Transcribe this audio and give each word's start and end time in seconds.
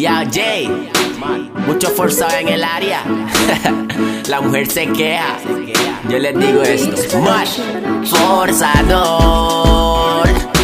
Ya, 0.00 0.24
Jay, 0.32 0.66
mucho 1.66 1.90
forzado 1.90 2.34
en 2.38 2.48
el 2.48 2.64
área. 2.64 3.04
La 4.28 4.40
mujer 4.40 4.66
se 4.66 4.86
queja. 4.86 5.36
Yo 6.08 6.18
les 6.18 6.38
digo 6.38 6.62
esto: 6.62 6.96
forzador. 8.06 8.66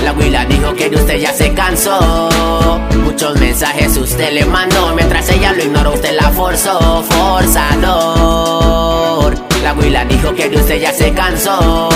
La 0.03 0.15
huila 0.15 0.47
dijo 0.47 0.75
que 0.75 0.89
usted 0.89 1.19
ya 1.19 1.35
se 1.35 1.53
cansó. 1.53 2.81
Muchos 3.05 3.39
mensajes 3.39 3.99
usted 3.99 4.33
le 4.33 4.47
mandó. 4.47 4.95
Mientras 4.95 5.29
ella 5.29 5.53
lo 5.53 5.65
ignoró, 5.65 5.93
usted 5.93 6.17
la 6.19 6.31
forzó. 6.31 7.03
Forzador. 7.03 8.46
La 9.67 10.05
dijo 10.05 10.33
que 10.33 10.49
de 10.49 10.59
usted 10.59 10.81
ya 10.81 10.93
se 10.93 11.13
cansó. 11.13 11.89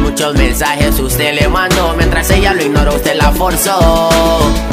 Muchos 0.00 0.34
mensajes 0.34 0.98
usted 0.98 1.40
le 1.40 1.46
mandó. 1.48 1.94
Mientras 1.96 2.28
ella 2.32 2.52
lo 2.52 2.62
ignoró, 2.62 2.96
usted 2.96 3.14
la 3.14 3.30
forzó. 3.30 4.10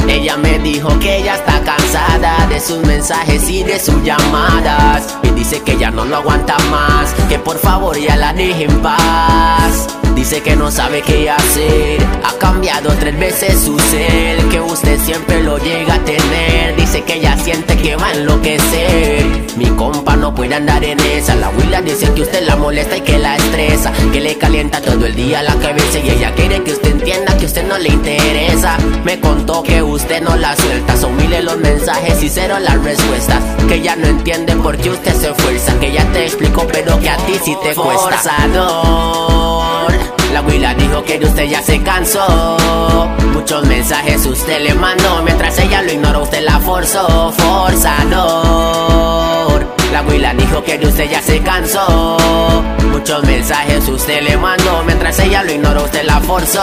Ella 0.08 0.36
me 0.36 0.58
dijo 0.58 0.98
que 0.98 1.18
ella 1.18 1.36
está 1.36 1.60
cansada 1.60 2.44
de 2.48 2.58
sus 2.58 2.78
mensajes 2.78 3.48
y 3.48 3.62
de 3.62 3.78
sus 3.78 4.02
llamadas. 4.02 5.16
Y 5.22 5.28
dice 5.30 5.62
que 5.62 5.78
ya 5.78 5.92
no 5.92 6.04
lo 6.04 6.16
aguanta 6.16 6.56
más. 6.70 7.14
Que 7.28 7.38
por 7.38 7.56
favor 7.56 7.96
ya 7.96 8.16
la 8.16 8.32
deje 8.32 8.64
en 8.64 8.82
paz. 8.82 9.86
Dice 10.16 10.42
que 10.42 10.56
no 10.56 10.72
sabe 10.72 11.02
qué 11.02 11.30
hacer. 11.30 12.04
Ha 12.24 12.36
cambiado 12.38 12.90
tres 12.98 13.16
veces 13.16 13.60
su 13.60 13.78
ser. 13.78 14.38
Que 14.48 14.60
usted 14.60 14.98
siempre 15.00 15.40
lo 15.40 15.58
llega 15.58 15.94
a 15.94 16.04
tener. 16.04 16.74
Dice 16.76 17.02
que 17.02 17.14
ella 17.14 17.36
siente 17.36 17.76
que 17.76 17.94
va 17.94 18.08
a 18.08 18.12
enloquecer. 18.12 19.24
Mi 19.56 19.66
compa 19.66 20.03
no 20.34 20.36
puede 20.36 20.54
andar 20.54 20.82
en 20.82 20.98
esa. 21.00 21.34
La 21.36 21.50
huila 21.50 21.80
dice 21.82 22.12
que 22.12 22.22
usted 22.22 22.46
la 22.46 22.56
molesta 22.56 22.96
y 22.96 23.02
que 23.02 23.18
la 23.18 23.36
estresa. 23.36 23.92
Que 24.12 24.20
le 24.20 24.36
calienta 24.36 24.80
todo 24.80 25.06
el 25.06 25.14
día 25.14 25.42
la 25.42 25.54
cabeza. 25.54 26.00
Y 26.00 26.10
ella 26.10 26.32
quiere 26.34 26.62
que 26.62 26.72
usted 26.72 26.90
entienda 26.90 27.36
que 27.36 27.46
usted 27.46 27.66
no 27.66 27.78
le 27.78 27.90
interesa. 27.90 28.76
Me 29.04 29.20
contó 29.20 29.62
que 29.62 29.82
usted 29.82 30.22
no 30.22 30.34
la 30.36 30.56
suelta. 30.56 30.96
Son 30.96 31.16
miles 31.16 31.44
los 31.44 31.56
mensajes 31.58 32.22
y 32.22 32.28
cero 32.28 32.58
las 32.58 32.82
respuestas. 32.82 33.42
Que 33.68 33.76
ella 33.76 33.94
no 33.96 34.08
entiende 34.08 34.56
por 34.56 34.76
qué 34.76 34.90
usted 34.90 35.14
se 35.14 35.30
esfuerza. 35.30 35.78
Que 35.78 35.92
ya 35.92 36.04
te 36.12 36.24
explico, 36.24 36.66
pero 36.72 36.98
que 36.98 37.10
a 37.10 37.16
ti 37.18 37.34
sí 37.44 37.56
te 37.62 37.74
cuesta. 37.74 38.18
Forzador. 38.18 39.92
La 40.32 40.42
huila 40.42 40.74
dijo 40.74 41.04
que 41.04 41.18
de 41.18 41.26
usted 41.26 41.44
ya 41.44 41.62
se 41.62 41.80
cansó. 41.82 43.08
Muchos 43.32 43.64
mensajes 43.66 44.26
usted 44.26 44.62
le 44.62 44.74
mandó. 44.74 45.22
Mientras 45.22 45.56
ella 45.60 45.82
lo 45.82 45.92
ignoró, 45.92 46.22
usted 46.24 46.42
la 46.42 46.58
forzó. 46.58 47.32
Forzador. 47.32 49.33
La 50.04 50.10
huila 50.10 50.34
dijo 50.34 50.62
que 50.62 50.76
de 50.76 50.86
usted 50.86 51.10
ya 51.10 51.22
se 51.22 51.40
cansó. 51.40 52.18
Muchos 52.90 53.22
mensajes 53.24 53.88
usted 53.88 54.20
le 54.20 54.36
mandó. 54.36 54.82
Mientras 54.84 55.18
ella 55.18 55.42
lo 55.42 55.50
ignoró, 55.50 55.84
usted 55.84 56.04
la 56.04 56.20
forzó. 56.20 56.60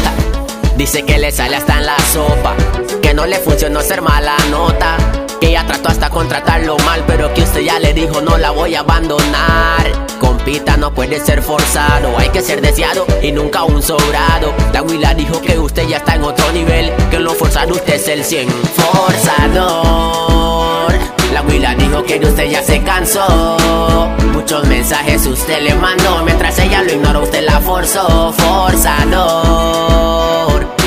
Dice 0.78 1.02
que 1.02 1.18
le 1.18 1.30
sale 1.30 1.56
hasta 1.56 1.76
en 1.76 1.84
la 1.84 1.98
sopa. 2.10 2.54
Que 3.02 3.12
no 3.12 3.26
le 3.26 3.36
funcionó 3.36 3.82
ser 3.82 4.00
mala 4.00 4.34
nota. 4.50 4.96
Que 5.42 5.48
ella 5.48 5.66
trató 5.66 5.90
hasta 5.90 6.08
contratarlo 6.08 6.78
mal. 6.86 7.04
Pero 7.06 7.34
que 7.34 7.42
usted 7.42 7.60
ya 7.60 7.78
le 7.78 7.92
dijo 7.92 8.22
no 8.22 8.38
la 8.38 8.50
voy 8.50 8.74
a 8.76 8.80
abandonar. 8.80 10.06
Compita 10.18 10.78
no 10.78 10.94
puede 10.94 11.20
ser 11.20 11.42
forzado. 11.42 12.16
Hay 12.16 12.30
que 12.30 12.40
ser 12.40 12.62
deseado 12.62 13.04
y 13.20 13.30
nunca 13.30 13.64
un 13.64 13.82
sobrado. 13.82 14.54
La 14.72 14.80
huila 14.80 15.12
dijo 15.12 15.38
que 15.42 15.58
usted 15.58 15.86
ya 15.86 15.98
está 15.98 16.14
en 16.14 16.24
otro 16.24 16.50
nivel. 16.52 16.90
Que 17.10 17.18
lo 17.18 17.34
forzado 17.34 17.74
usted 17.74 17.96
es 17.96 18.08
el 18.08 18.24
100. 18.24 18.48
Forzador. 18.74 20.14
Que 22.06 22.18
de 22.18 22.26
usted 22.26 22.50
ya 22.50 22.62
se 22.62 22.82
cansó. 22.82 24.08
Muchos 24.32 24.66
mensajes 24.66 25.26
usted 25.26 25.62
le 25.62 25.74
mandó. 25.74 26.22
Mientras 26.24 26.58
ella 26.58 26.82
lo 26.82 26.92
ignoró, 26.92 27.22
usted 27.22 27.44
la 27.44 27.60
forzó. 27.60 28.32
Forzador. 28.32 29.54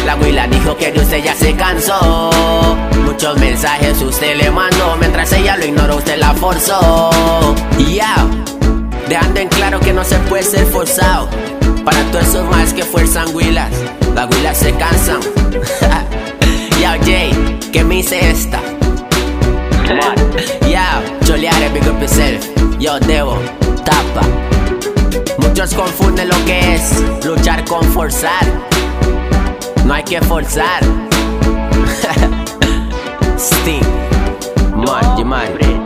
La 0.05 0.15
huila 0.15 0.47
dijo 0.47 0.77
que 0.77 0.91
de 0.91 0.99
usted 0.99 1.23
ya 1.23 1.33
se 1.33 1.55
cansó. 1.55 2.29
Muchos 3.03 3.37
mensajes 3.39 4.01
usted 4.01 4.35
le 4.37 4.51
mandó. 4.51 4.95
Mientras 4.99 5.33
ella 5.33 5.57
lo 5.57 5.65
ignoró, 5.65 5.97
usted 5.97 6.17
la 6.17 6.33
forzó. 6.35 7.09
Yeah. 7.77 8.27
Dejando 9.09 9.39
en 9.39 9.49
claro 9.49 9.79
que 9.79 9.93
no 9.93 10.03
se 10.03 10.17
puede 10.29 10.43
ser 10.43 10.65
forzado. 10.67 11.29
Para 11.83 12.03
todos 12.11 12.27
esos 12.27 12.45
más 12.49 12.73
que 12.73 12.83
fuerzan 12.83 13.35
huilas. 13.35 13.71
Las 14.13 14.29
huilas 14.33 14.57
se 14.57 14.71
cansan. 14.73 15.19
Yo, 16.81 16.89
Jay, 17.03 17.59
¿qué 17.73 17.83
me 17.83 17.95
hice 17.99 18.29
esta? 18.29 18.59
Yeah, 19.87 20.13
choleare, 20.27 20.66
Yo, 22.79 22.99
Debo, 22.99 23.37
tapa. 23.83 24.21
Muchos 25.39 25.73
confunden 25.73 26.29
lo 26.29 26.45
que 26.45 26.75
es 26.75 27.03
luchar 27.25 27.65
con 27.65 27.83
forzar. 27.91 28.45
No 29.85 29.93
hay 29.93 30.03
que 30.03 30.21
forzar. 30.21 30.83
Sting. 33.37 33.81
Man, 34.75 35.27
man. 35.27 35.76